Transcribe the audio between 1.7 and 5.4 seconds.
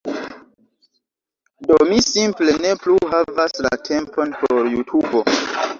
mi simple ne plu havas la tempon por Jutubo